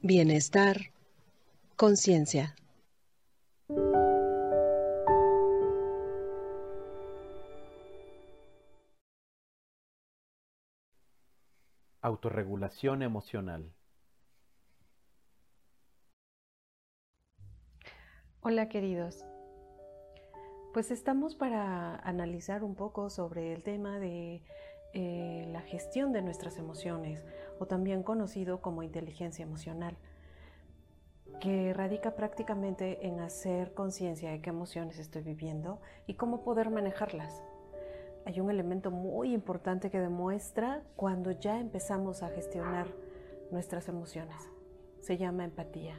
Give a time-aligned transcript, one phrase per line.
[0.00, 0.78] Bienestar,
[1.76, 2.54] conciencia.
[12.00, 13.70] Autorregulación emocional.
[18.40, 19.26] Hola queridos.
[20.72, 24.42] Pues estamos para analizar un poco sobre el tema de
[24.94, 27.24] eh, la gestión de nuestras emociones,
[27.58, 29.96] o también conocido como inteligencia emocional,
[31.40, 37.42] que radica prácticamente en hacer conciencia de qué emociones estoy viviendo y cómo poder manejarlas.
[38.24, 42.86] Hay un elemento muy importante que demuestra cuando ya empezamos a gestionar
[43.50, 44.36] nuestras emociones.
[45.00, 45.98] Se llama empatía.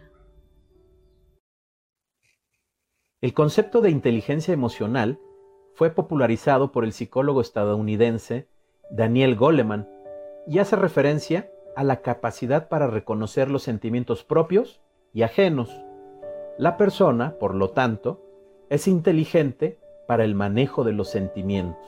[3.19, 5.19] El concepto de inteligencia emocional
[5.73, 8.47] fue popularizado por el psicólogo estadounidense
[8.89, 9.87] Daniel Goleman,
[10.47, 14.81] y hace referencia a la capacidad para reconocer los sentimientos propios
[15.13, 15.69] y ajenos.
[16.57, 18.21] La persona, por lo tanto,
[18.69, 21.81] es inteligente para el manejo de los sentimientos.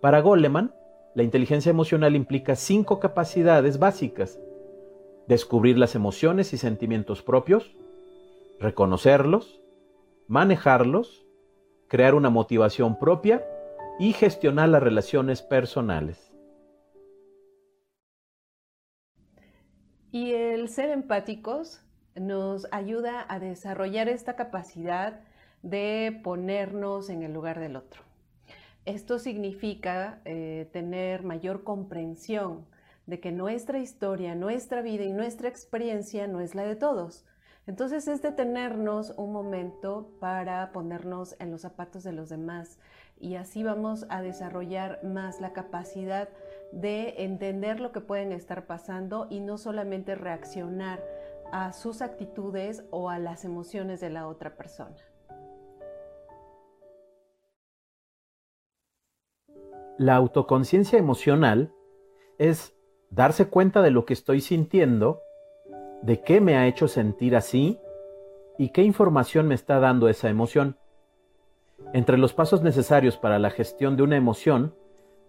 [0.00, 0.74] Para Goleman,
[1.14, 4.40] la inteligencia emocional implica cinco capacidades básicas.
[5.28, 7.74] Descubrir las emociones y sentimientos propios,
[8.60, 9.60] reconocerlos,
[10.26, 11.26] manejarlos,
[11.88, 13.46] crear una motivación propia
[13.98, 16.32] y gestionar las relaciones personales.
[20.10, 21.80] Y el ser empáticos
[22.14, 25.20] nos ayuda a desarrollar esta capacidad
[25.62, 28.02] de ponernos en el lugar del otro.
[28.84, 32.66] Esto significa eh, tener mayor comprensión
[33.06, 37.24] de que nuestra historia, nuestra vida y nuestra experiencia no es la de todos.
[37.66, 42.78] Entonces es detenernos un momento para ponernos en los zapatos de los demás,
[43.24, 46.28] y así vamos a desarrollar más la capacidad
[46.72, 51.02] de entender lo que pueden estar pasando y no solamente reaccionar
[51.50, 54.96] a sus actitudes o a las emociones de la otra persona.
[59.96, 61.72] La autoconciencia emocional
[62.36, 62.76] es
[63.08, 65.22] darse cuenta de lo que estoy sintiendo,
[66.02, 67.80] de qué me ha hecho sentir así
[68.58, 70.76] y qué información me está dando esa emoción.
[71.92, 74.74] Entre los pasos necesarios para la gestión de una emoción,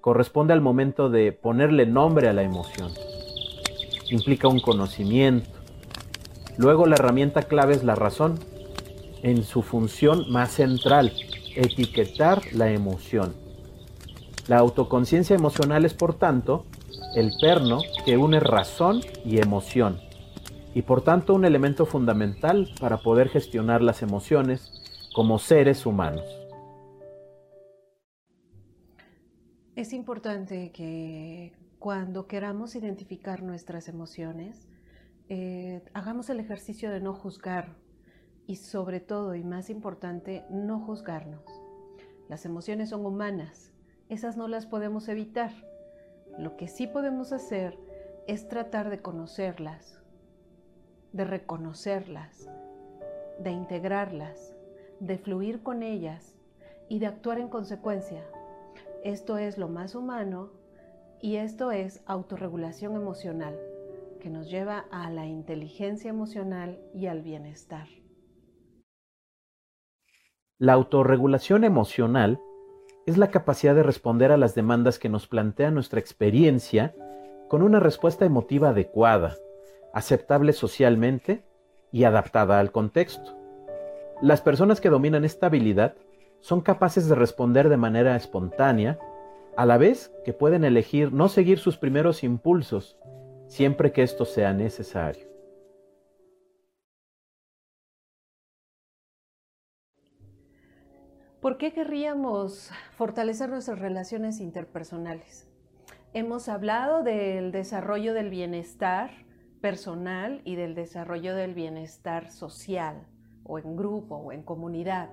[0.02, 2.92] corresponde al momento de ponerle nombre a la emoción.
[4.10, 5.50] Implica un conocimiento.
[6.58, 8.40] Luego la herramienta clave es la razón,
[9.24, 11.14] en su función más central,
[11.56, 13.34] etiquetar la emoción.
[14.48, 16.66] La autoconciencia emocional es, por tanto,
[17.16, 20.00] el perno que une razón y emoción,
[20.76, 24.75] y por tanto un elemento fundamental para poder gestionar las emociones
[25.16, 26.26] como seres humanos.
[29.78, 34.68] Es importante que cuando queramos identificar nuestras emociones,
[35.30, 37.78] eh, hagamos el ejercicio de no juzgar
[38.46, 41.46] y sobre todo y más importante, no juzgarnos.
[42.28, 43.72] Las emociones son humanas,
[44.10, 45.54] esas no las podemos evitar.
[46.38, 47.80] Lo que sí podemos hacer
[48.28, 49.98] es tratar de conocerlas,
[51.14, 52.50] de reconocerlas,
[53.40, 54.55] de integrarlas,
[55.00, 56.36] de fluir con ellas
[56.90, 58.24] y de actuar en consecuencia
[59.06, 60.50] esto es lo más humano
[61.22, 63.56] y esto es autorregulación emocional,
[64.20, 67.88] que nos lleva a la inteligencia emocional y al bienestar.
[70.58, 72.42] La autorregulación emocional
[73.06, 76.96] es la capacidad de responder a las demandas que nos plantea nuestra experiencia
[77.48, 79.36] con una respuesta emotiva adecuada,
[79.94, 81.44] aceptable socialmente
[81.92, 83.45] y adaptada al contexto.
[84.22, 85.96] Las personas que dominan esta habilidad
[86.40, 88.98] son capaces de responder de manera espontánea,
[89.58, 92.98] a la vez que pueden elegir no seguir sus primeros impulsos,
[93.48, 95.28] siempre que esto sea necesario.
[101.42, 105.48] ¿Por qué querríamos fortalecer nuestras relaciones interpersonales?
[106.14, 109.12] Hemos hablado del desarrollo del bienestar
[109.62, 113.06] personal y del desarrollo del bienestar social,
[113.46, 115.10] o en grupo, o en comunidad.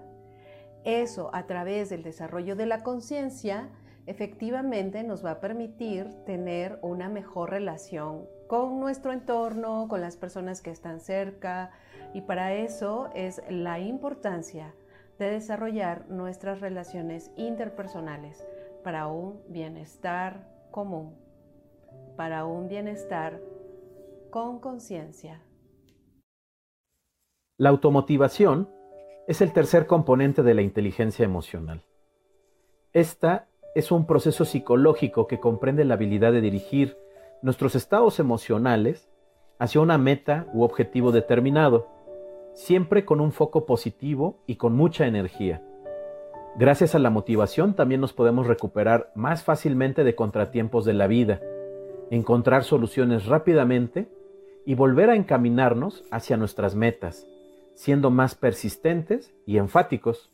[0.85, 3.69] Eso a través del desarrollo de la conciencia
[4.07, 10.61] efectivamente nos va a permitir tener una mejor relación con nuestro entorno, con las personas
[10.61, 11.71] que están cerca
[12.13, 14.75] y para eso es la importancia
[15.19, 18.45] de desarrollar nuestras relaciones interpersonales
[18.83, 21.15] para un bienestar común,
[22.17, 23.41] para un bienestar
[24.31, 25.41] con conciencia.
[27.63, 28.69] La automotivación
[29.29, 31.83] es el tercer componente de la inteligencia emocional.
[32.93, 36.97] Esta es un proceso psicológico que comprende la habilidad de dirigir
[37.41, 39.09] nuestros estados emocionales
[39.61, 41.87] hacia una meta u objetivo determinado,
[42.53, 45.63] siempre con un foco positivo y con mucha energía.
[46.57, 51.41] Gracias a la motivación también nos podemos recuperar más fácilmente de contratiempos de la vida,
[52.11, 54.09] encontrar soluciones rápidamente
[54.67, 57.29] y volver a encaminarnos hacia nuestras metas,
[57.75, 60.31] siendo más persistentes y enfáticos.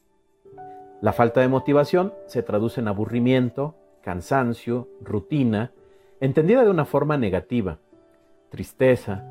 [1.00, 5.72] La falta de motivación se traduce en aburrimiento, cansancio, rutina,
[6.20, 7.78] entendida de una forma negativa,
[8.50, 9.24] tristeza.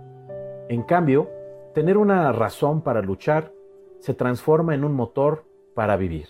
[0.70, 1.30] En cambio,
[1.74, 3.52] tener una razón para luchar
[4.00, 6.28] se transforma en un motor para vivir.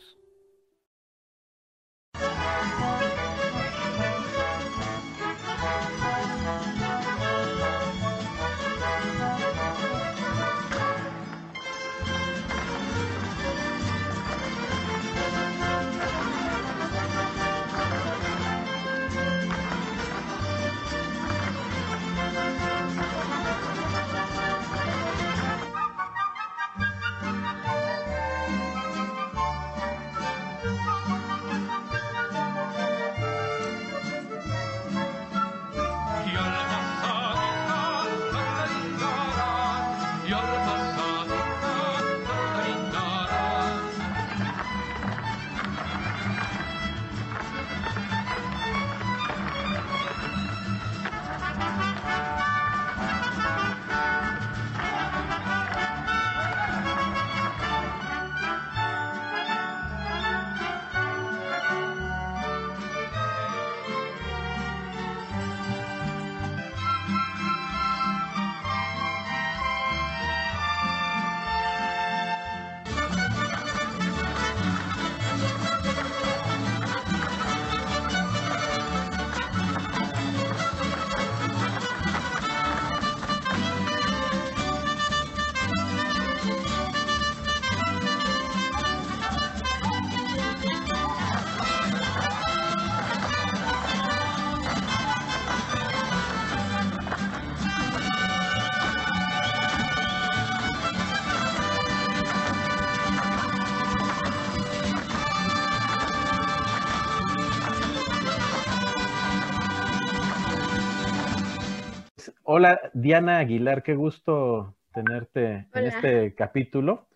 [112.49, 117.09] Hola, Diana Aguilar, qué gusto tenerte en este capítulo.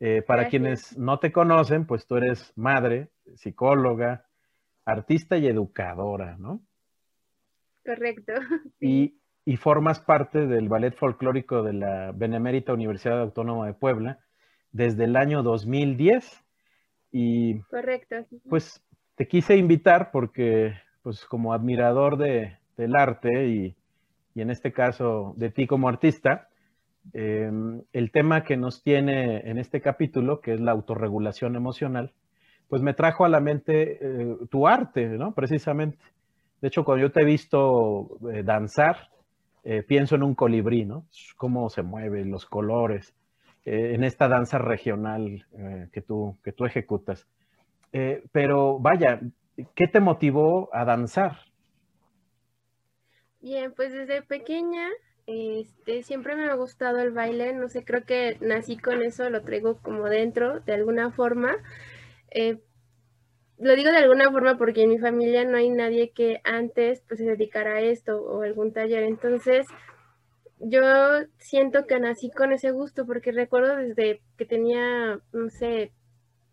[0.00, 4.26] Eh, para quienes no te conocen, pues tú eres madre, psicóloga,
[4.84, 6.60] artista y educadora, ¿no?
[7.86, 8.34] Correcto.
[8.82, 14.18] Y, y, formas parte del Ballet Folclórico de la Benemérita Universidad Autónoma de Puebla
[14.72, 16.44] desde el año 2010.
[17.12, 18.26] Y Correcto.
[18.46, 18.84] Pues
[19.14, 23.79] te quise invitar porque, pues como admirador de, del arte y
[24.34, 26.48] y en este caso de ti como artista,
[27.12, 32.12] em, el tema que nos tiene en este capítulo, que es la autorregulación emocional,
[32.68, 35.34] pues me trajo a la mente eh, tu arte, ¿no?
[35.34, 35.98] Precisamente.
[36.60, 39.08] De hecho, cuando yo te he visto eh, danzar,
[39.64, 41.04] eh, pienso en un colibrí, ¿no?
[41.36, 43.14] Cómo se mueve, los colores,
[43.62, 45.46] en esta danza regional
[45.92, 47.28] que, tú, que tú ejecutas.
[48.32, 49.20] pero vaya,
[49.74, 51.49] ¿qué te motivó a danzar?
[53.40, 54.86] Bien, pues desde pequeña
[55.26, 59.42] este, siempre me ha gustado el baile, no sé, creo que nací con eso, lo
[59.42, 61.56] traigo como dentro de alguna forma.
[62.30, 62.58] Eh,
[63.58, 67.18] lo digo de alguna forma porque en mi familia no hay nadie que antes pues
[67.20, 69.66] se dedicara a esto o algún taller, entonces
[70.58, 70.80] yo
[71.38, 75.92] siento que nací con ese gusto porque recuerdo desde que tenía, no sé,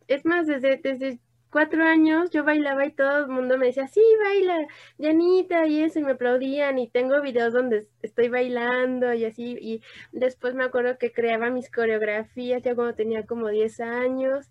[0.08, 4.02] es más, desde, desde cuatro años yo bailaba y todo el mundo me decía, sí,
[4.24, 4.68] baila,
[5.00, 9.82] Janita, y eso, y me aplaudían, y tengo videos donde estoy bailando y así, y
[10.12, 14.50] después me acuerdo que creaba mis coreografías ya cuando tenía como 10 años,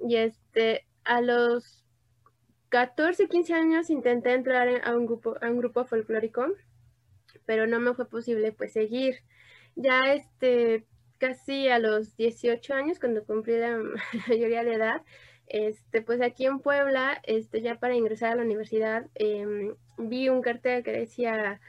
[0.00, 1.84] y este, a los
[2.68, 6.46] 14, 15 años intenté entrar a un grupo, a un grupo folclórico,
[7.46, 9.16] pero no me fue posible pues seguir.
[9.74, 10.84] Ya este,
[11.18, 13.78] casi a los 18 años, cuando cumplí la
[14.28, 15.02] mayoría de edad,
[15.48, 20.42] este, pues aquí en Puebla, este, ya para ingresar a la universidad, em, vi un
[20.42, 21.60] cartel que decía,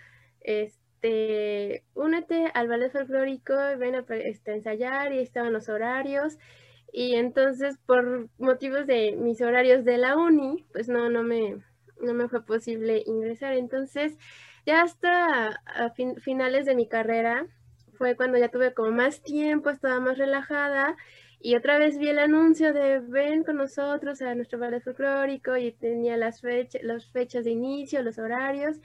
[0.41, 6.38] este, únete al ballet folclórico, ven a este, ensayar y estaban los horarios.
[6.91, 11.57] Y entonces, por motivos de mis horarios de la uni, pues no, no me,
[12.01, 13.53] no me fue posible ingresar.
[13.53, 14.17] Entonces,
[14.65, 15.62] ya hasta
[16.21, 17.48] finales de mi carrera,
[17.93, 20.95] fue cuando ya tuve como más tiempo, estaba más relajada
[21.41, 25.72] y otra vez vi el anuncio de ven con nosotros a nuestro ballet folclórico y
[25.72, 28.77] tenía las, fechas las fechas de inicio, los horarios.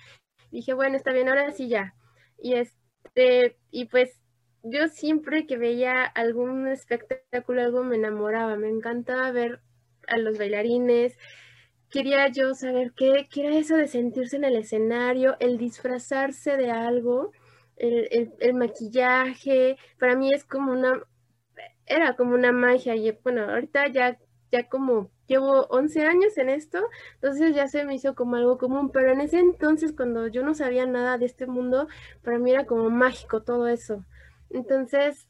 [0.52, 1.94] Dije, bueno, está bien, ahora sí ya.
[2.38, 4.20] Y este, y pues
[4.62, 9.60] yo siempre que veía algún espectáculo, algo me enamoraba, me encantaba ver
[10.06, 11.18] a los bailarines,
[11.90, 16.70] quería yo saber qué, qué era eso de sentirse en el escenario, el disfrazarse de
[16.70, 17.32] algo,
[17.76, 21.02] el, el, maquillaje, para mí es como una,
[21.86, 24.18] era como una magia y bueno, ahorita ya,
[24.50, 26.78] ya como llevo 11 años en esto,
[27.14, 30.54] entonces ya se me hizo como algo común, pero en ese entonces cuando yo no
[30.54, 31.88] sabía nada de este mundo,
[32.22, 34.04] para mí era como mágico todo eso.
[34.50, 35.26] Entonces,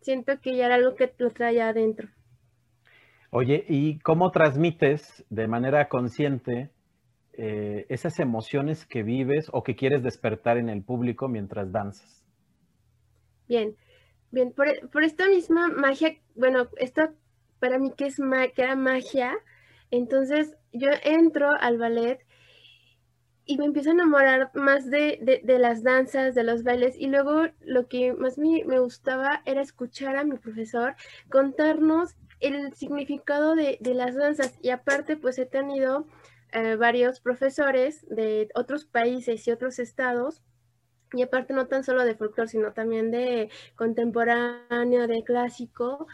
[0.00, 2.08] siento que ya era algo que lo traía adentro.
[3.30, 6.70] Oye, ¿y cómo transmites de manera consciente
[7.34, 12.24] eh, esas emociones que vives o que quieres despertar en el público mientras danzas?
[13.46, 13.76] Bien,
[14.30, 17.12] bien, por, por esta misma magia, bueno, esto
[17.58, 18.16] para mí que es
[18.54, 19.36] que era magia,
[19.90, 22.20] entonces yo entro al ballet
[23.48, 27.88] y me empiezo a enamorar más de, las danzas, de los bailes, y luego lo
[27.88, 30.94] que más me, gustaba era escuchar a mi profesor
[31.30, 36.06] contarnos el significado de, las danzas, y aparte pues he tenido
[36.52, 40.42] eh, varios profesores de otros países y otros estados,
[41.12, 46.06] y aparte no tan solo de folclore, sino también de contemporáneo, de clásico,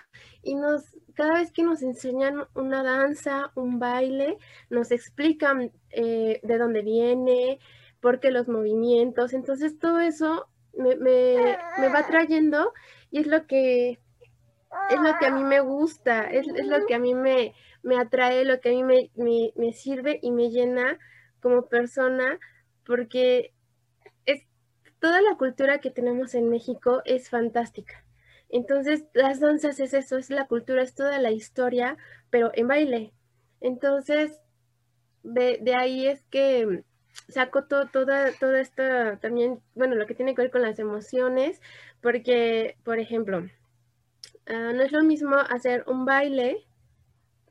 [0.42, 4.36] y nos cada vez que nos enseñan una danza, un baile,
[4.68, 7.60] nos explican eh, de dónde viene,
[8.00, 9.32] por qué los movimientos.
[9.32, 10.98] Entonces todo eso me,
[11.88, 12.72] va trayendo
[13.10, 14.00] y es lo que
[14.90, 18.44] es lo que a mí me gusta, es, lo que a mí me, me, atrae,
[18.44, 19.10] lo que a mí me,
[19.54, 20.98] me, sirve y me llena
[21.40, 22.40] como persona,
[22.84, 23.53] porque es
[25.04, 28.02] toda la cultura que tenemos en México es fantástica.
[28.48, 31.98] Entonces, las danzas es eso, es la cultura, es toda la historia,
[32.30, 33.12] pero en baile.
[33.60, 34.40] Entonces,
[35.22, 36.84] de, ahí es que
[37.28, 41.60] saco todo, toda, toda esta, también, bueno, lo que tiene que ver con las emociones,
[42.00, 43.46] porque, por ejemplo,
[44.46, 46.64] ah, no es lo mismo hacer un baile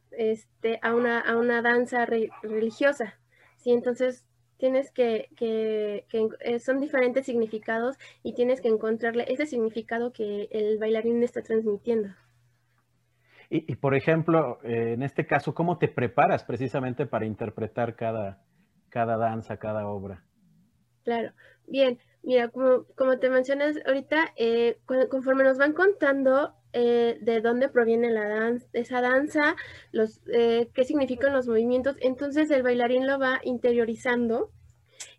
[0.09, 2.07] este, a, una, a una danza
[2.41, 3.19] religiosa,
[3.57, 3.73] ¿sí?
[3.73, 4.25] Entonces,
[4.63, 6.05] tienes que, que,
[6.39, 12.07] eh, son diferentes significados y tienes que encontrarle ese significado que el bailarín está transmitiendo.
[13.49, 18.41] Y, por ejemplo, eh, en este caso, ¿cómo te preparas precisamente para interpretar cada,
[18.87, 20.23] cada danza, cada obra?
[21.03, 21.33] Claro,
[21.67, 24.77] bien, mira, como, como te mencionas ahorita, eh,
[25.09, 29.55] conforme nos van contando eh, de dónde proviene la danza, esa danza,
[29.91, 31.95] los, eh, qué significan los movimientos.
[32.01, 34.51] Entonces el bailarín lo va interiorizando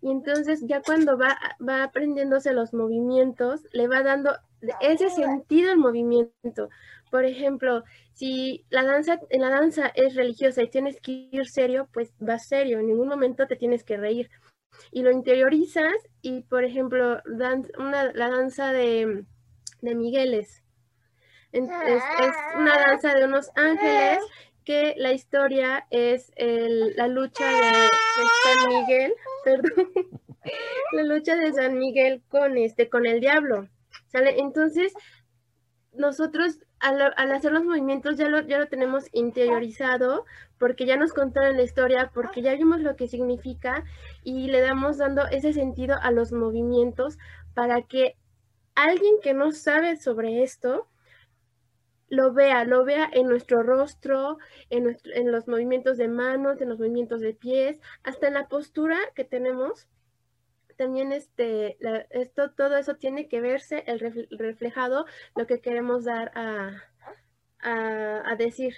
[0.01, 4.33] y entonces ya cuando va, va aprendiéndose los movimientos, le va dando
[4.81, 6.69] ese sentido al movimiento.
[7.11, 11.89] Por ejemplo, si la danza, en la danza es religiosa y tienes que ir serio,
[11.93, 14.31] pues va serio, en ningún momento te tienes que reír.
[14.91, 17.23] Y lo interiorizas y, por ejemplo,
[17.79, 19.25] una, la danza de,
[19.83, 20.64] de Migueles,
[21.55, 24.19] es, una danza de unos ángeles
[24.65, 27.89] que la historia es la lucha de,
[28.45, 29.91] San Miguel, perdón,
[30.93, 33.69] la lucha de San Miguel con este, con el diablo.
[34.09, 34.41] ¿sale?
[34.41, 34.93] Entonces,
[35.93, 40.25] nosotros al, hacer los movimientos ya lo, ya lo tenemos interiorizado
[40.59, 43.85] porque ya nos contaron la historia, porque ya vimos lo que significa
[44.23, 47.19] y le damos dando ese sentido a los movimientos
[47.55, 48.17] para que
[48.75, 50.89] alguien que no sabe sobre esto
[52.15, 54.39] lo vea, lo vea en nuestro rostro,
[54.71, 54.97] en,
[55.31, 59.89] los movimientos de manos, en los movimientos de pies, hasta en la postura que tenemos.
[60.77, 61.77] También este,
[62.11, 65.07] esto, todo eso tiene que verse el reflejado,
[65.37, 66.83] lo que queremos dar a,
[67.61, 68.75] a decir.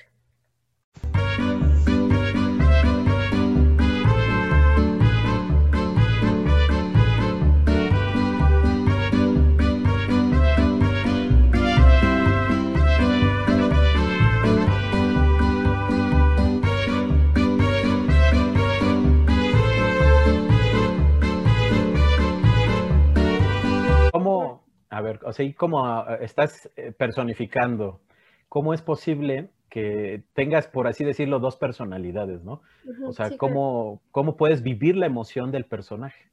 [24.97, 28.01] A ver, o sea, y cómo ah, estás eh, personificando,
[28.49, 32.63] ¿cómo es posible que tengas, por así decirlo, dos personalidades, ¿no?
[33.05, 36.31] o sea, ¿cómo, ¿cómo puedes vivir la emoción del personaje?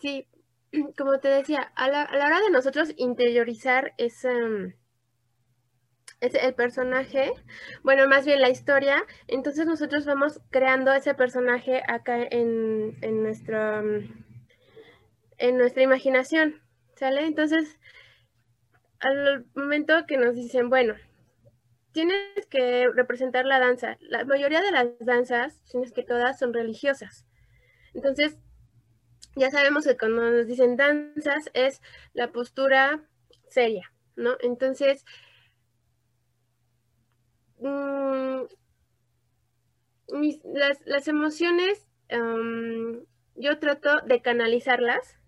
[0.00, 0.28] Sí,
[0.96, 4.30] como te decía, a la, hora de nosotros interiorizar ese,
[6.20, 7.32] ese, el personaje,
[7.82, 13.82] bueno, más bien la historia, entonces nosotros vamos creando ese personaje acá en, en, nuestra,
[15.38, 16.64] en nuestra imaginación.
[16.96, 17.26] ¿Sale?
[17.26, 17.78] Entonces,
[19.00, 20.94] al momento que nos dicen, bueno,
[21.92, 23.96] tienes que representar la danza.
[24.00, 27.26] La mayoría de las danzas, si no es que todas, son religiosas.
[27.94, 28.38] Entonces,
[29.36, 31.82] ya sabemos que cuando nos dicen danzas es
[32.14, 33.02] la postura
[33.48, 34.36] seria, ¿no?
[34.40, 35.04] Entonces,
[37.58, 38.42] mm,
[40.86, 41.86] las, emociones,
[43.34, 45.18] yo trato de canalizarlas.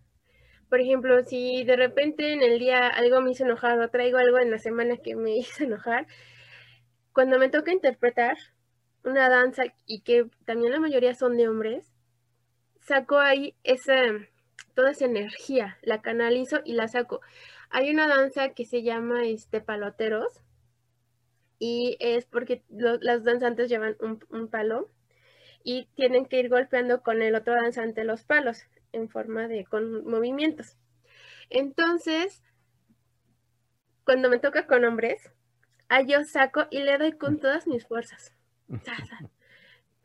[0.69, 4.39] Por ejemplo, si de repente en el día algo me hizo enojar o traigo algo
[4.39, 6.07] en la semana que me hizo enojar,
[7.13, 8.37] cuando me toca interpretar
[9.05, 11.93] una danza y que también la mayoría son de hombres,
[12.81, 13.95] saco ahí esa,
[14.75, 17.21] toda esa energía, la canalizo y la saco.
[17.71, 20.43] Hay una danza que se llama este, paloteros
[21.59, 24.89] y es porque las danzantes llevan un, palo
[25.65, 30.05] y tienen que ir golpeando con el otro danzante los palos en forma de con
[30.05, 30.77] movimientos.
[31.51, 32.43] Entonces,
[34.05, 35.31] cuando me toca con hombres,
[35.89, 38.35] a yo saco y le doy con todas mis fuerzas.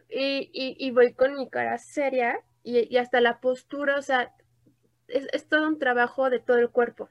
[0.10, 4.34] Y, voy con mi cara seria y, hasta la postura, o sea,
[5.08, 7.10] es, todo un trabajo de todo el cuerpo.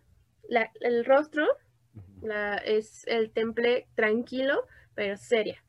[0.80, 1.46] el rostro
[2.64, 5.62] es el temple tranquilo, pero seria.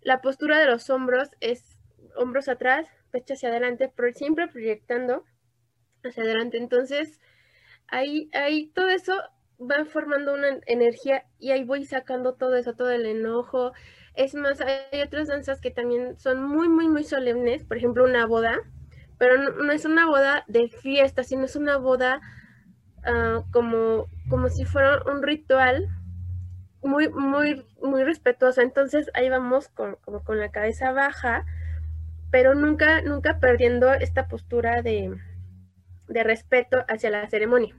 [0.00, 1.78] La postura de los hombros es
[2.16, 5.24] hombros atrás, pecho hacia adelante, pero siempre proyectando
[6.02, 6.56] hacia adelante.
[6.56, 7.20] Entonces,
[7.86, 9.14] ahí, ahí todo eso
[9.60, 13.72] va formando una energía y ahí voy sacando todo eso, todo el enojo.
[14.14, 18.26] Es más, hay otras danzas que también son muy, muy, muy solemnes, por ejemplo, una
[18.26, 18.58] boda,
[19.18, 22.20] pero no, es una boda de fiesta, sino es una boda
[23.04, 25.88] ah, como, como si fuera un ritual
[26.82, 28.62] muy, muy, muy respetuosa.
[28.62, 31.46] Entonces ahí vamos con, como con la cabeza baja,
[32.32, 35.14] pero nunca, nunca perdiendo esta postura de,
[36.08, 37.76] de respeto hacia la ceremonia.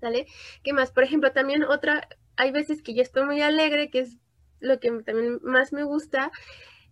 [0.00, 0.26] ¿Sale?
[0.62, 0.92] ¿Qué más?
[0.92, 4.18] Por ejemplo, también otra, hay veces que yo estoy muy alegre, que es
[4.60, 6.30] lo que también más me gusta,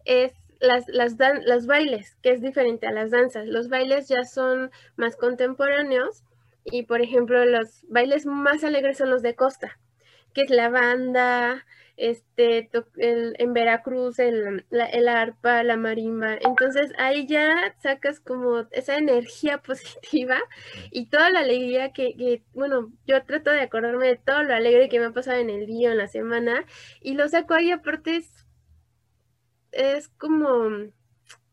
[0.05, 3.47] es las, las los bailes, que es diferente a las danzas.
[3.47, 6.25] Los bailes ya son más contemporáneos
[6.65, 9.79] y, por ejemplo, los bailes más alegres son los de costa,
[10.35, 11.64] que es la banda,
[12.03, 16.35] este, en Veracruz el, el, arpa, la marimba.
[16.35, 20.38] Entonces ahí ya sacas como esa energía positiva
[20.91, 24.99] y toda la alegría que, bueno, yo trato de acordarme de todo lo alegre que
[24.99, 26.65] me ha pasado en el día, en la semana,
[27.01, 28.47] y lo saco ahí aparte es,
[29.71, 30.91] es como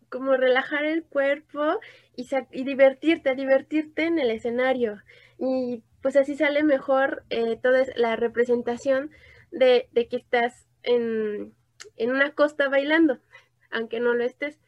[0.09, 1.79] como relajar el cuerpo
[2.15, 5.03] y, y divertirte, divertirte en el escenario.
[5.37, 9.11] Y pues así sale mejor eh, toda la representación
[9.51, 11.53] de, que estás en,
[11.99, 13.19] una costa bailando,
[13.71, 14.59] aunque no lo estés.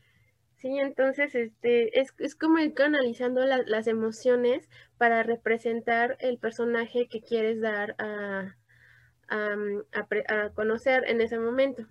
[0.58, 7.22] Sí, entonces este, es, es como ir canalizando las emociones para representar el personaje que
[7.22, 8.56] quieres dar a,
[9.28, 11.88] a conocer en ese momento.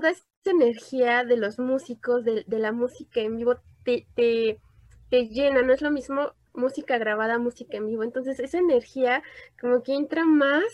[0.00, 5.72] Toda esa energía de los músicos, de, la música en vivo, te, te, llena, no
[5.72, 8.02] es lo mismo música grabada, música en vivo.
[8.02, 9.22] Entonces esa energía
[9.60, 10.64] como que entra más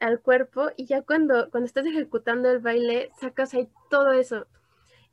[0.00, 4.46] al cuerpo y ya cuando, cuando estás ejecutando el baile sacas ahí todo eso.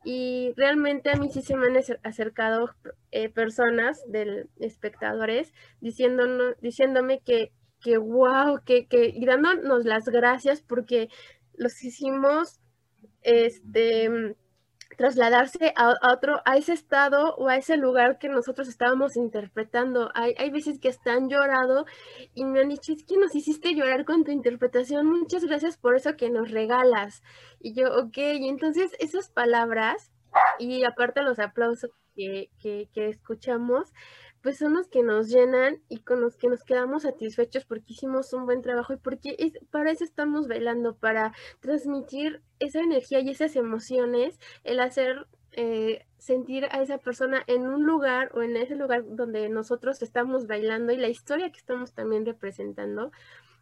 [0.03, 2.69] Y realmente a mí sí se me han acercado
[3.11, 10.61] eh, personas, del, espectadores, diciéndonos, diciéndome que, que wow, que, que, y dándonos las gracias
[10.61, 11.09] porque
[11.55, 12.61] los hicimos
[13.27, 14.35] este,
[14.97, 20.09] trasladarse a, otro, a ese estado o a ese lugar que nosotros estábamos interpretando.
[20.15, 21.85] Hay, veces que están llorado
[22.33, 25.95] y me han dicho, es que nos hiciste llorar con tu interpretación, muchas gracias por
[25.95, 27.21] eso que nos regalas.
[27.59, 30.11] Y yo, ok, y entonces esas palabras
[30.57, 33.91] y aparte los aplausos que, que escuchamos,
[34.47, 38.31] pues son los que nos llenan y con los que nos quedamos satisfechos porque hicimos
[38.31, 43.29] un buen trabajo y porque es, para eso estamos bailando, para transmitir esa energía y
[43.29, 48.77] esas emociones, el hacer eh, sentir a esa persona en un lugar o en ese
[48.77, 53.11] lugar donde nosotros estamos bailando y la historia que estamos también representando.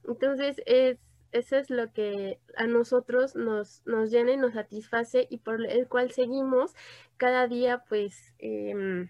[0.07, 0.99] Entonces, es,
[1.31, 5.87] eso es lo que a nosotros nos, nos llena y nos satisface y por el
[5.87, 6.75] cual seguimos
[7.17, 9.09] cada día, pues, eh,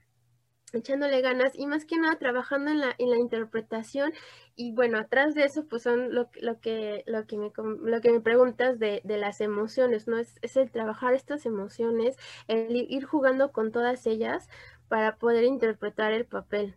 [0.78, 4.14] echándole ganas y más que nada trabajando en la, en la interpretación
[4.56, 8.12] y bueno, atrás de eso pues son lo, lo, que, lo, que, me, lo que
[8.12, 10.18] me preguntas de, de las emociones, ¿no?
[10.18, 14.50] Es, es, el trabajar estas emociones, el ir jugando con todas ellas
[14.88, 16.76] para poder interpretar el papel.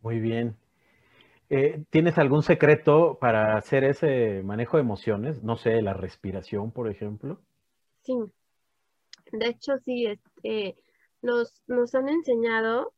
[0.00, 0.56] Muy bien.
[1.50, 5.42] Eh, ¿Tienes algún secreto para hacer ese manejo de emociones?
[5.42, 7.40] No sé, la respiración, por ejemplo.
[8.00, 8.14] Sí.
[9.32, 10.76] De hecho, sí, este,
[11.22, 12.92] nos, nos han enseñado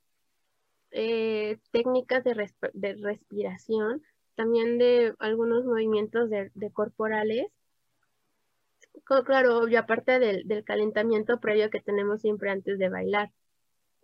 [0.91, 4.03] eh, técnicas de, respiración,
[4.35, 7.47] también de algunos movimientos de, corporales.
[9.27, 13.33] Claro, y aparte del, del, calentamiento previo que tenemos siempre antes de bailar.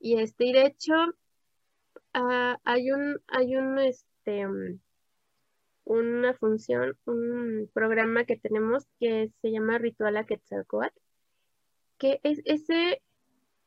[0.01, 0.95] Y este, y de hecho,
[2.15, 4.47] ah, hay un, hay un, este,
[5.85, 10.99] una función, un programa que tenemos que se llama Ritual a Quetzalcoatl,
[11.99, 13.03] que es ese,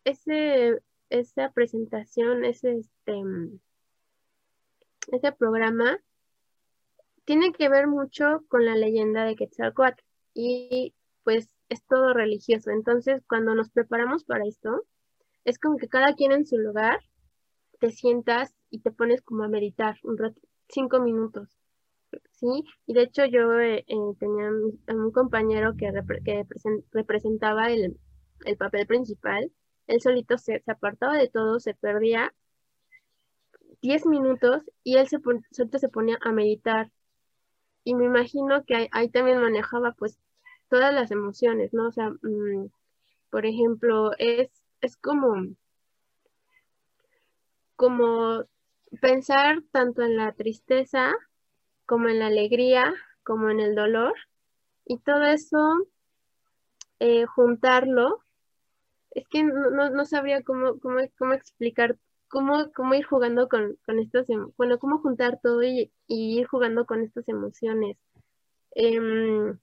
[0.03, 0.81] ese
[1.13, 3.21] esa presentación, ese, este,
[5.11, 5.99] ese programa,
[7.23, 10.01] tiene que ver mucho con la leyenda de Quetzalcoatl
[10.33, 12.71] y pues es todo religioso.
[12.71, 14.85] Entonces, cuando nos preparamos para esto,
[15.45, 16.99] es como que cada quien en su lugar
[17.79, 21.59] te sientas y te pones como a meditar un rato, cinco minutos.
[22.31, 22.63] ¿Sí?
[22.87, 24.49] Y de hecho yo eh, eh, tenía
[24.87, 25.91] un compañero que,
[26.91, 27.97] representaba el,
[28.45, 29.51] el papel principal
[29.87, 32.33] él solito se, apartaba de todo, se perdía
[33.81, 35.19] 10 minutos y él se,
[35.51, 36.91] solito se ponía a meditar.
[37.83, 40.19] Y me imagino que ahí, también manejaba pues
[40.69, 41.87] todas las emociones, ¿no?
[41.87, 42.69] O sea, mm,
[43.29, 44.49] por ejemplo, es,
[44.81, 45.55] es como,
[47.75, 48.45] como
[49.01, 51.13] pensar tanto en la tristeza
[51.85, 52.93] como en la alegría,
[53.23, 54.13] como en el dolor,
[54.85, 55.87] y todo eso,
[56.99, 58.23] eh, juntarlo
[59.13, 61.97] es que no, sabría cómo, cómo, cómo explicar,
[62.27, 67.03] cómo, cómo ir jugando con, con estas, bueno, cómo juntar todo y, ir jugando con
[67.03, 67.97] estas emociones.
[68.75, 69.59] Em,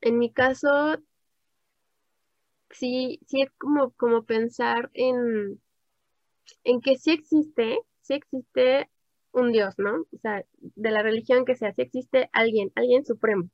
[0.00, 0.98] en mi caso,
[2.70, 5.60] sí, sí es como, como pensar en,
[6.64, 8.90] en que sí existe, sí existe
[9.32, 10.06] un Dios, ¿no?
[10.12, 13.48] O sea, de la religión que sea, sí existe alguien, alguien supremo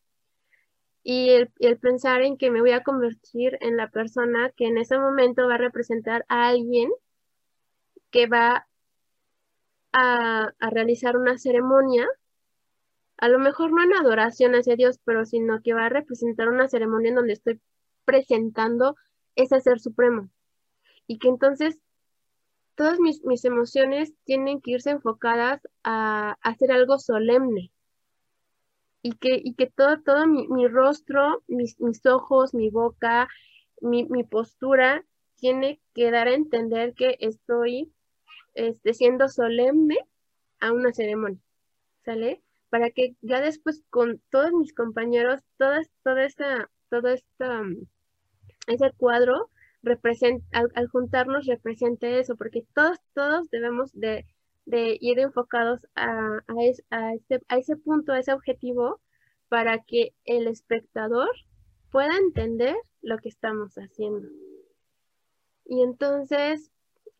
[1.02, 4.98] y el, pensar en que me voy a convertir en la persona que en ese
[4.98, 6.90] momento va a representar a alguien
[8.10, 8.68] que va
[9.92, 12.06] a, realizar una ceremonia,
[13.18, 16.68] a lo mejor no en adoración hacia Dios, pero sino que va a representar una
[16.68, 17.60] ceremonia en donde estoy
[18.04, 18.96] presentando
[19.36, 20.30] ese ser supremo.
[21.06, 21.78] Y que entonces
[22.74, 27.72] todas mis, mis emociones tienen que irse enfocadas a hacer algo solemne
[29.02, 33.28] y que, y que todo, todo mi, rostro, mis, ojos, mi boca,
[33.80, 35.04] mi, postura
[35.36, 37.92] tiene que dar a entender que estoy
[38.54, 39.98] este, siendo solemne
[40.60, 41.40] a una ceremonia,
[42.04, 42.42] ¿sale?
[42.68, 47.62] Para que ya después con todos mis compañeros, todas, toda esta, todo esta,
[48.66, 49.50] ese cuadro,
[50.52, 54.26] al, al, juntarnos represente eso, porque todos, todos debemos de
[54.70, 57.12] de ir enfocados a, a,
[57.48, 59.00] a ese punto, a ese objetivo,
[59.48, 61.30] para que el espectador
[61.90, 64.28] pueda entender lo que estamos haciendo.
[65.64, 66.70] Y entonces,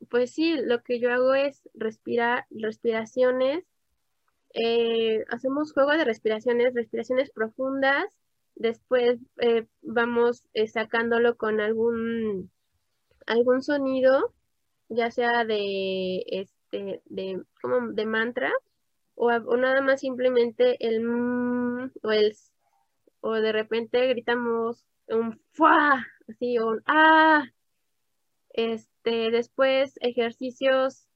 [0.09, 3.65] pues sí, lo que yo hago es respirar, respiraciones,
[4.55, 8.05] eh, hacemos juego de respiraciones, respiraciones profundas,
[8.55, 12.51] después eh, vamos eh, sacándolo con algún,
[13.27, 14.33] algún sonido,
[14.89, 16.25] ya sea de,
[16.71, 18.53] este, de, como de mantra
[19.15, 22.35] o, nada más simplemente el mm, o el
[23.21, 27.45] o de repente gritamos un fuá, así o un ah.
[28.53, 31.07] Este, después ejercicios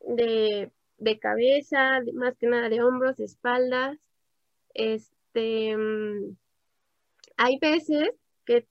[0.00, 3.98] de, de cabeza, más que nada de hombros, de espaldas.
[4.74, 6.36] Este, mm,
[7.36, 8.10] hay veces
[8.46, 8.66] que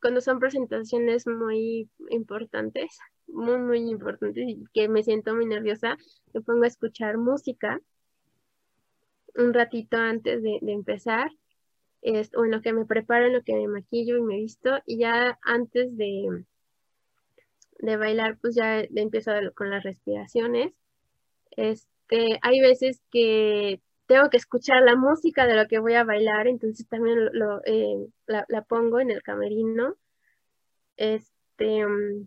[0.00, 5.96] cuando son presentaciones muy importantes, muy, muy importantes y que me siento muy nerviosa,
[6.32, 7.80] me pongo a escuchar música
[9.36, 11.30] un ratito antes de, empezar,
[12.02, 14.78] es, o en lo que me preparo, en lo que me maquillo y me visto,
[14.86, 16.44] y ya antes de,
[17.78, 20.72] de bailar, pues ya empiezo con las respiraciones.
[21.50, 26.46] Este, hay veces que tengo que escuchar la música de lo que voy a bailar,
[26.46, 29.96] entonces también lo, eh, la, pongo en el camerino.
[30.96, 32.26] Este, mm,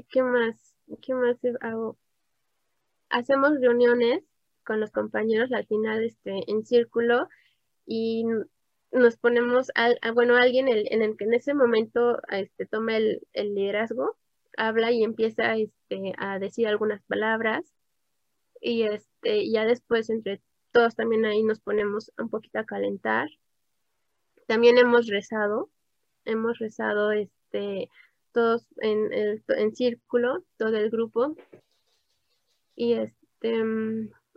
[0.00, 0.74] ¿qué, más?
[1.02, 1.98] ¿Qué más hago?
[3.10, 4.24] Hacemos reuniones
[4.64, 7.28] con los compañeros al final este, en círculo
[7.84, 8.24] y
[8.90, 14.16] nos ponemos, a, bueno, alguien en el que en ese momento este, toma el, liderazgo,
[14.56, 17.64] habla y empieza este, a decir algunas palabras
[18.60, 23.28] y este, ya después entre todos también ahí nos ponemos un poquito a calentar.
[24.46, 25.70] También hemos rezado,
[26.24, 27.90] hemos rezado este,
[28.32, 31.36] todos en, el, en círculo, todo el grupo.
[32.74, 33.62] Y este,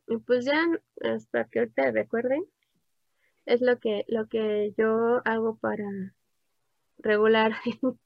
[0.07, 0.63] Y pues ya,
[1.01, 2.45] hasta que ahorita recuerden,
[3.45, 6.13] es lo que, lo que yo hago para
[6.99, 7.53] regular.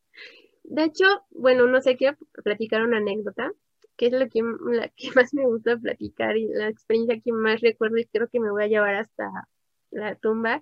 [0.63, 3.51] De hecho, bueno, no sé, quiero platicar una anécdota,
[3.97, 7.61] que es lo que, la que más me gusta platicar y la experiencia que más
[7.61, 9.29] recuerdo y creo que me voy a llevar hasta
[9.91, 10.61] la tumba.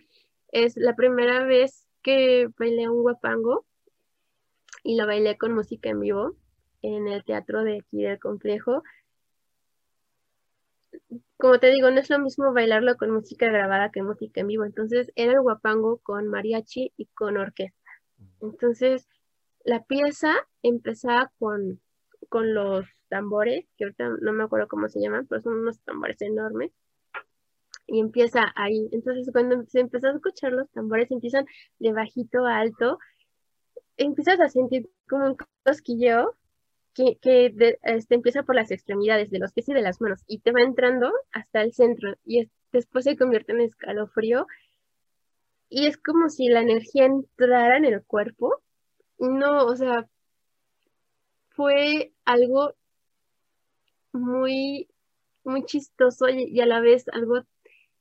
[0.52, 3.66] Es la primera vez que bailé un guapango
[4.88, 6.36] y lo bailé con música en vivo
[6.82, 8.84] en el teatro de aquí del complejo
[11.38, 14.64] como te digo, no es lo mismo bailarlo con música grabada que música en vivo.
[14.66, 17.92] Entonces era el guapango con mariachi y con orquesta.
[18.42, 19.08] Entonces
[19.64, 21.80] la pieza empezaba con,
[22.30, 26.22] con los tambores, que ahorita no me acuerdo cómo se llaman, pero son unos tambores
[26.22, 26.72] enormes.
[27.86, 28.90] Y empieza ahí.
[28.92, 31.46] Entonces cuando se empezó a escuchar los tambores, empiezan
[31.80, 32.98] de bajito a alto,
[33.98, 36.36] empiezas a sentir como un cosquilleo
[36.94, 37.20] que,
[37.84, 40.62] este, empieza por las extremidades de los pies y de las manos y te va
[40.62, 44.48] entrando hasta el centro y después se convierte en escalofrío
[45.70, 48.62] y es como si la energía entrara en el cuerpo.
[49.20, 50.08] No, o sea,
[51.50, 52.74] fue algo
[54.14, 54.90] muy,
[55.44, 57.42] muy chistoso y, a la vez algo,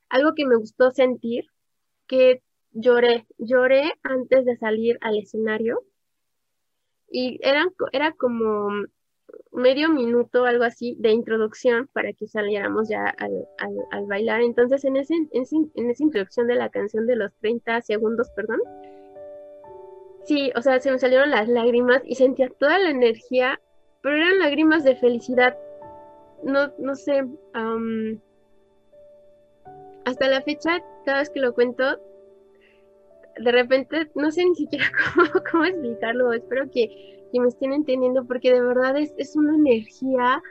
[0.09, 1.45] algo que me gustó sentir,
[2.07, 5.83] que lloré, lloré antes de salir al escenario
[7.09, 8.69] y eran, era como
[9.51, 13.47] medio minuto, algo así, de introducción para que saliéramos ya al,
[13.91, 14.41] al, bailar.
[14.41, 18.59] Entonces, en, ese, en, esa introducción de la canción de los 30 segundos, perdón,
[20.25, 23.59] sí, o sea, se me salieron las lágrimas y sentía toda la energía,
[24.01, 25.57] pero eran lágrimas de felicidad.
[26.43, 27.25] No, no sé,
[30.05, 31.99] hasta la fecha, cada vez que lo cuento,
[33.39, 38.51] de repente, no sé ni siquiera cómo, cómo explicarlo, espero que, me estén entendiendo, porque
[38.51, 40.41] de verdad es, es una energía,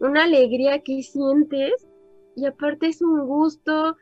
[0.00, 1.86] una alegría que sientes
[2.34, 3.96] y aparte es un gusto,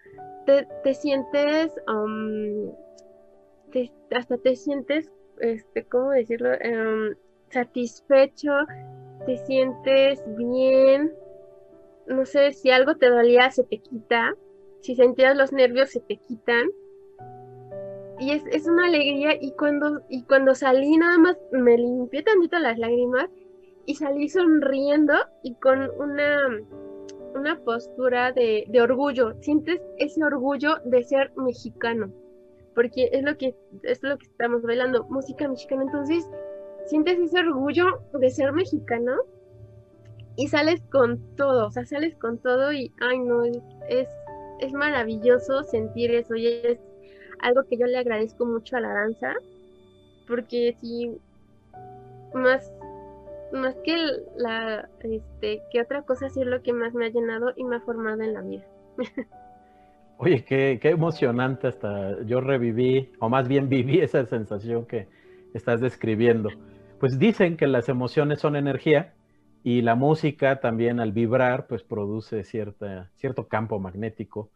[0.47, 2.73] te, te sientes, um,
[4.13, 6.51] hasta te sientes, este, ¿cómo decirlo?
[6.65, 7.15] Um,
[7.51, 8.53] satisfecho,
[9.27, 11.13] te sientes bien,
[12.07, 14.35] no sé, si algo te dolía se te quita,
[14.81, 16.71] si sentías los nervios se te quitan
[18.23, 22.57] y es, es, una alegría y cuando, y cuando salí nada más me limpié tantito
[22.61, 23.29] las lágrimas
[23.85, 26.39] y salí sonriendo y con una,
[27.35, 29.35] una postura de, de, orgullo.
[29.41, 32.13] Sientes ese orgullo de ser mexicano,
[32.77, 35.83] porque es lo que, es lo que estamos bailando, música mexicana.
[35.83, 36.25] Entonces,
[36.87, 39.17] sientes ese orgullo de ser mexicano
[40.37, 43.43] y sales con todo, o sea, sales con todo y, ay no,
[43.89, 44.09] es,
[44.61, 46.79] es maravilloso sentir eso y es
[47.43, 49.35] algo que yo le agradezco mucho a la danza,
[50.27, 51.19] porque sí,
[52.33, 52.73] más,
[53.53, 53.97] más que
[54.37, 57.77] la, este, que otra cosa, sí es lo que más me ha llenado y me
[57.77, 58.65] ha formado en la vida.
[60.19, 65.09] Oye, qué, qué emocionante hasta yo reviví, o más bien viví esa sensación que
[65.53, 66.51] estás describiendo.
[67.01, 69.15] Pues dicen que las emociones son energía
[69.65, 74.51] y la música también al vibrar pues produce cierta, cierto campo magnético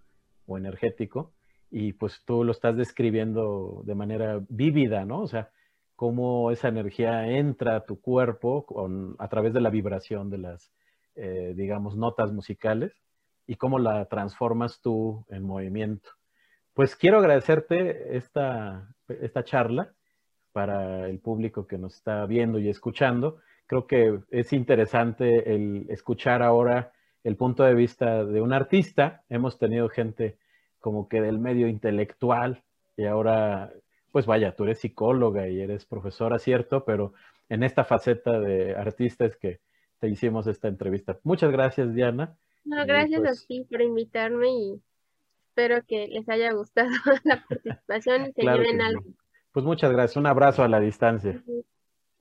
[0.47, 1.33] o energético
[1.71, 5.21] y pues tú lo estás describiendo de manera vívida, ¿no?
[5.21, 5.51] O sea,
[5.97, 8.67] cómo esa energía entra a tu cuerpo
[9.19, 10.73] a través de la vibración de las,
[11.15, 12.93] eh, digamos, notas musicales
[13.47, 16.11] y cómo la transformas tú en movimiento.
[16.75, 19.95] Pues quiero agradecerte esta, esta charla
[20.53, 23.39] para el público que nos está viendo y escuchando.
[23.67, 26.93] Creo que es interesante el escuchar ahora
[27.25, 29.25] el punto de vista de un artista.
[29.29, 30.39] Hemos tenido gente
[30.87, 32.63] como que del medio intelectual
[32.97, 33.73] y ahora,
[34.13, 36.85] pues vaya, tú eres psicóloga y eres profesora, ¿cierto?
[36.85, 37.13] Pero
[37.49, 39.59] en esta faceta de artista es que
[39.99, 41.19] te hicimos esta entrevista.
[41.25, 42.37] Muchas gracias, Diana.
[42.65, 44.81] No, gracias a pues ti por invitarme y
[45.49, 46.91] espero que les haya gustado
[47.25, 49.03] la participación y se lleven algo.
[49.51, 50.17] Pues muchas gracias.
[50.17, 51.43] Un abrazo a la distancia.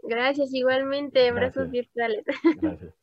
[0.02, 1.30] Gracias, igualmente.
[1.30, 2.26] Abrazos virtuales.
[2.60, 2.96] Gracias.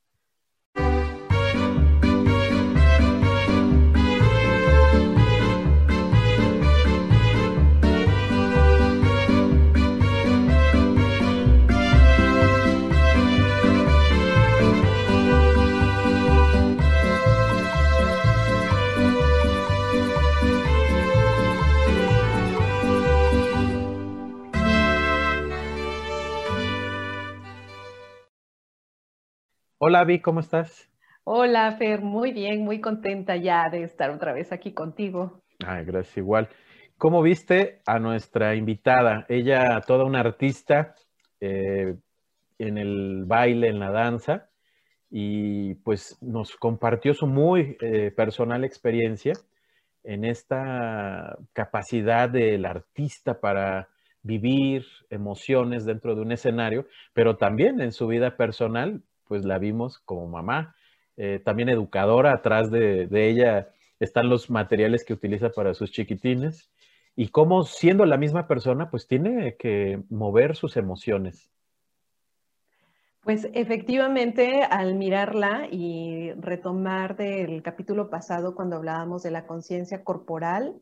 [29.84, 30.88] Hola, Vi, ¿cómo estás?
[31.24, 35.42] Hola, Fer, muy bien, muy contenta ya de estar otra vez aquí contigo.
[35.66, 36.48] Ay, gracias, igual.
[36.98, 39.26] ¿Cómo viste a nuestra invitada?
[39.28, 40.94] Ella, toda una artista
[41.40, 41.96] eh,
[42.58, 44.50] en el baile, en la danza,
[45.10, 49.32] y pues nos compartió su muy eh, personal experiencia
[50.04, 53.88] en esta capacidad del artista para
[54.22, 59.98] vivir emociones dentro de un escenario, pero también en su vida personal, pues la vimos
[60.00, 60.76] como mamá,
[61.16, 66.70] eh, también educadora, atrás de, de, ella están los materiales que utiliza para sus chiquitines
[67.16, 71.50] y cómo siendo la misma persona, pues tiene que mover sus emociones.
[73.22, 80.74] Pues efectivamente, al mirarla y retomar del capítulo pasado cuando hablábamos de la conciencia corporal,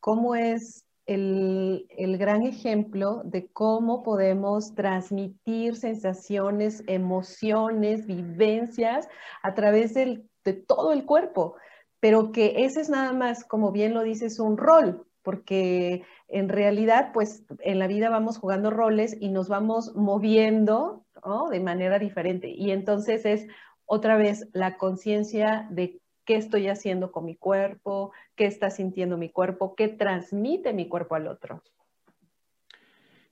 [0.00, 1.86] cómo es el,
[2.18, 9.08] gran ejemplo de cómo podemos transmitir sensaciones, emociones, vivencias
[9.42, 11.56] a través de todo el cuerpo,
[12.00, 17.10] pero que ese es nada más, como bien lo dices, un rol, porque en realidad,
[17.12, 21.04] pues en la vida vamos jugando roles y nos vamos moviendo
[21.50, 22.50] de manera diferente.
[22.50, 23.46] Y entonces es
[23.86, 29.30] otra vez la conciencia de qué estoy haciendo con mi cuerpo, qué está sintiendo mi
[29.30, 31.62] cuerpo, qué transmite mi cuerpo al otro.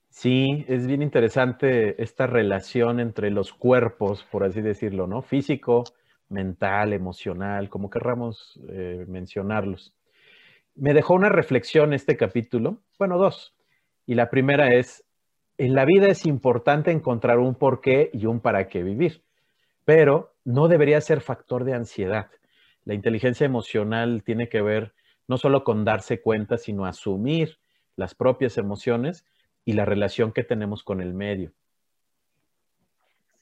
[0.08, 5.22] Sí, es bien interesante esta relación entre los cuerpos, por así decirlo, ¿no?
[5.22, 5.84] Físico,
[6.28, 9.94] mental, emocional, como querramos eh, mencionarlos.
[10.74, 13.54] Me dejó una reflexión este capítulo, bueno, dos.
[14.04, 15.04] Y la primera es,
[15.56, 19.22] en la vida es importante encontrar un por qué y un para qué vivir,
[19.86, 22.30] pero no debería ser factor de ansiedad.
[22.84, 24.92] La inteligencia emocional tiene que ver
[25.28, 27.58] no solo con darse cuenta, sino asumir
[27.96, 29.24] las propias emociones
[29.64, 31.52] y la relación que tenemos con el medio.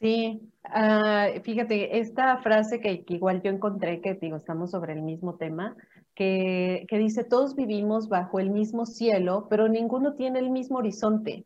[0.00, 5.37] Sí, ah, fíjate, esta frase que, igual yo encontré, que digo, estamos sobre el mismo
[5.37, 5.76] tema,
[6.14, 11.44] que, que dice, todos vivimos bajo el mismo cielo, pero ninguno tiene el mismo horizonte.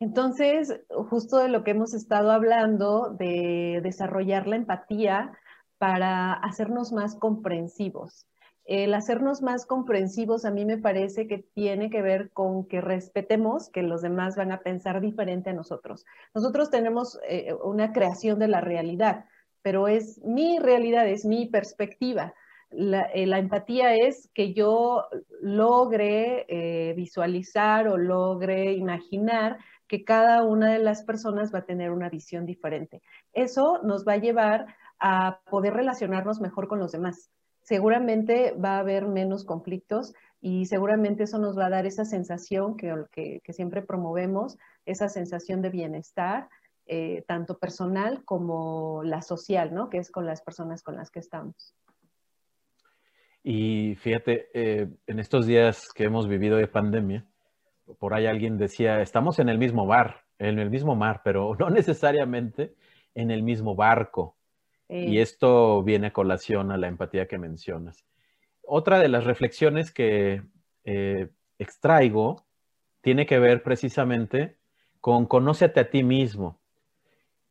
[0.00, 5.32] Entonces, justo de lo que hemos estado hablando, de desarrollar la empatía
[5.78, 8.26] para hacernos más comprensivos.
[8.68, 13.70] El hacernos más comprensivos a mí me parece que tiene que ver con que respetemos
[13.70, 16.04] que los demás van a pensar diferente a nosotros.
[16.34, 19.24] Nosotros tenemos eh, una creación de la realidad,
[19.62, 22.34] pero es mi realidad, es mi perspectiva.
[22.70, 25.06] La, eh, empatía es que yo
[25.40, 31.90] logre eh, visualizar o logre imaginar que cada una de las personas va a tener
[31.90, 33.00] una visión diferente.
[33.32, 34.66] Eso nos va a llevar
[35.00, 37.30] a poder relacionarnos mejor con los demás.
[37.62, 42.76] Seguramente va a haber menos conflictos y seguramente eso nos va a dar esa sensación
[42.76, 44.56] que, siempre promovemos,
[44.86, 46.48] esa sensación de bienestar,
[46.86, 49.90] eh, tanto personal como la social, ¿no?
[49.90, 51.74] Que es con las personas con las que estamos.
[53.42, 57.26] Y fíjate, eh, en estos días que hemos vivido de pandemia,
[57.98, 61.70] por ahí alguien decía, estamos en el mismo bar, en el mismo mar, pero no
[61.70, 62.74] necesariamente
[63.14, 64.37] en el mismo barco.
[64.88, 68.04] Y esto viene a colación a la empatía que mencionas.
[68.62, 70.42] Otra de las reflexiones que
[70.84, 72.46] eh, extraigo
[73.02, 74.56] tiene que ver precisamente
[75.00, 76.60] con conócete a ti mismo.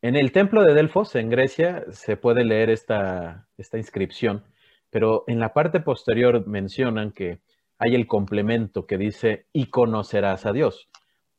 [0.02, 4.44] En el templo de Delfos, en Grecia, se puede leer esta, esta inscripción,
[4.90, 7.40] pero en la parte posterior mencionan que
[7.78, 10.90] hay el complemento que dice, y conocerás a Dios.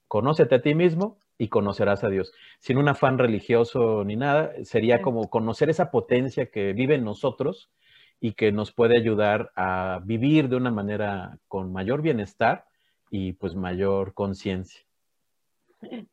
[0.06, 2.32] Conócete a ti mismo y conocerás a Dios.
[2.58, 7.70] Sin un afán religioso ni nada, sería como conocer esa potencia que vive en nosotros
[8.20, 12.66] y que nos puede ayudar a vivir de una manera con mayor bienestar
[13.10, 14.82] y pues mayor conciencia.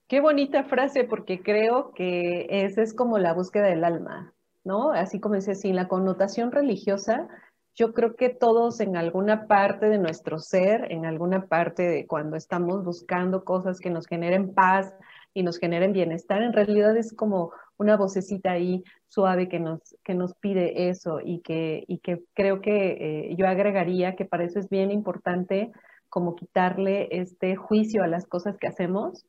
[0.07, 4.33] Qué bonita frase, porque creo que esa es como la búsqueda del alma,
[4.63, 4.91] ¿no?
[4.91, 7.27] Así como dice, sin la connotación religiosa,
[7.73, 12.37] yo creo que todos en alguna parte de nuestro ser, en alguna parte de cuando
[12.37, 14.93] estamos buscando cosas que nos generen paz
[15.35, 20.15] y nos generen bienestar, en realidad es como una vocecita ahí suave que nos, que
[20.15, 24.59] nos pide eso y que, y que creo que eh, yo agregaría que para eso
[24.59, 25.71] es bien importante
[26.09, 29.25] como quitarle este juicio a las cosas que hacemos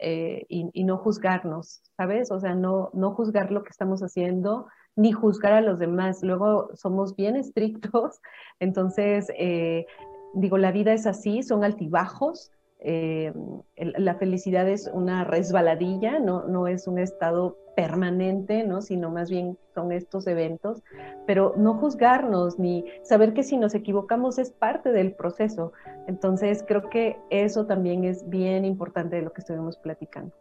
[0.00, 2.30] eh, y, y, no juzgarnos, ¿sabes?
[2.30, 6.22] O sea, no, no juzgar lo que estamos haciendo, ni juzgar a los demás.
[6.22, 8.20] Luego somos bien estrictos,
[8.60, 9.84] entonces, eh,
[10.32, 12.50] digo, la vida es así, son altibajos.
[12.82, 13.32] Eh,
[13.76, 18.82] la felicidad es una resbaladilla, no, no es un estado permanente, ¿no?
[18.82, 20.82] sino más bien son estos eventos,
[21.26, 25.72] pero no juzgarnos ni saber que si nos equivocamos es parte del proceso.
[26.06, 30.34] Entonces creo que eso también es bien importante de lo que estuvimos platicando.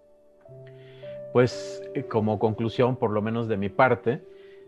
[1.34, 4.24] Pues eh, como conclusión, por lo menos de mi parte,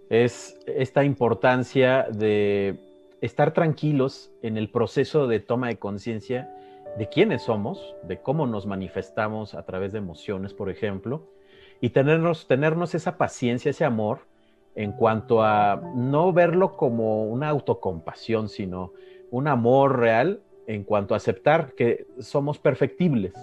[0.09, 2.77] es esta importancia de
[3.21, 6.53] estar tranquilos en el proceso de toma de conciencia
[6.97, 11.27] de quiénes somos, de cómo nos manifestamos a través de emociones, por ejemplo,
[11.79, 14.19] y tenernos, tenernos esa paciencia, ese amor
[14.75, 18.93] en cuanto a no verlo como una autocompasión, sino
[19.29, 23.33] un amor real en cuanto a aceptar que somos perfectibles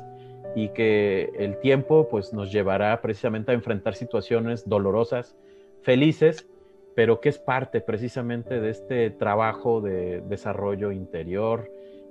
[0.55, 5.37] y que el tiempo pues nos llevará precisamente a enfrentar situaciones dolorosas,
[5.83, 6.49] felices,
[6.95, 11.71] pero que es parte precisamente de este trabajo de desarrollo interior,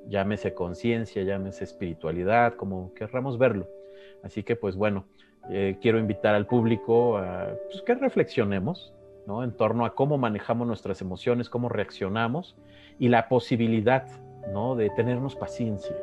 [0.09, 3.67] llámese conciencia, llámese espiritualidad, como querramos verlo.
[4.23, 5.05] Así que pues bueno,
[5.49, 8.93] eh, quiero invitar al público a pues, que reflexionemos
[9.25, 9.43] ¿no?
[9.43, 12.55] en torno a cómo manejamos nuestras emociones, cómo reaccionamos
[12.99, 14.07] y la posibilidad
[14.51, 14.75] ¿no?
[14.75, 15.95] de tenernos paciencia.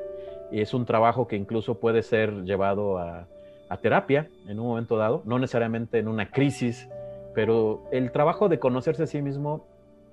[0.52, 3.26] Es un trabajo que incluso puede ser llevado a,
[3.68, 6.88] a terapia en un momento dado, no necesariamente en una crisis,
[7.34, 9.66] pero el trabajo de conocerse a sí mismo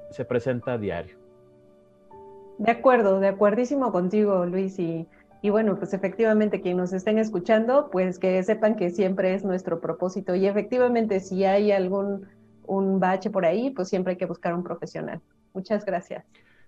[0.10, 1.21] se presenta a diario.
[2.62, 4.78] De acuerdo, de acuerdísimo contigo, Luis.
[4.78, 5.08] Y,
[5.42, 9.82] y bueno, pues efectivamente, quien nos estén escuchando, pues que sepan que siempre es nuestro
[9.82, 10.36] propósito.
[10.36, 12.28] Y efectivamente, si hay algún
[12.68, 15.22] un bache por ahí, pues siempre hay que buscar un profesional.
[15.54, 16.24] Muchas gracias.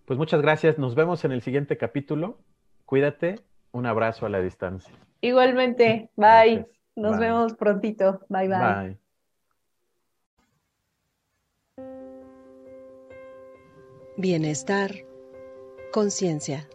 [0.06, 0.80] Pues muchas gracias.
[0.80, 2.40] Nos vemos en el siguiente capítulo.
[2.86, 3.36] Cuídate.
[3.72, 4.94] Un abrazo a la distancia.
[5.22, 6.10] Igualmente.
[6.16, 6.66] Bye.
[6.96, 8.22] Nos vemos prontito.
[8.30, 8.98] Bye, bye.
[14.18, 14.92] Bienestar,
[15.94, 16.68] conciencia.